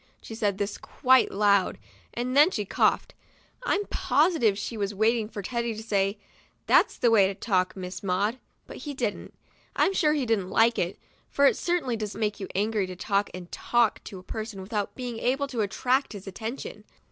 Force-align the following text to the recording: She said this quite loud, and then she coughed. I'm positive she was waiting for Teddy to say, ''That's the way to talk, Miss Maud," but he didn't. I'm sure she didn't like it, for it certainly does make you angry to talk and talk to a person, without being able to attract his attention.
She 0.19 0.33
said 0.33 0.57
this 0.57 0.79
quite 0.79 1.29
loud, 1.29 1.77
and 2.15 2.35
then 2.35 2.49
she 2.49 2.65
coughed. 2.65 3.13
I'm 3.61 3.85
positive 3.91 4.57
she 4.57 4.75
was 4.75 4.95
waiting 4.95 5.29
for 5.29 5.43
Teddy 5.43 5.75
to 5.75 5.83
say, 5.83 6.17
''That's 6.65 6.97
the 6.97 7.11
way 7.11 7.27
to 7.27 7.35
talk, 7.35 7.75
Miss 7.75 8.01
Maud," 8.01 8.39
but 8.65 8.77
he 8.77 8.95
didn't. 8.95 9.31
I'm 9.75 9.93
sure 9.93 10.15
she 10.15 10.25
didn't 10.25 10.49
like 10.49 10.79
it, 10.79 10.97
for 11.29 11.45
it 11.45 11.55
certainly 11.55 11.95
does 11.97 12.15
make 12.15 12.39
you 12.39 12.47
angry 12.55 12.87
to 12.87 12.95
talk 12.95 13.29
and 13.35 13.51
talk 13.51 14.03
to 14.05 14.17
a 14.17 14.23
person, 14.23 14.59
without 14.63 14.95
being 14.95 15.19
able 15.19 15.45
to 15.49 15.61
attract 15.61 16.13
his 16.13 16.25
attention. 16.25 16.83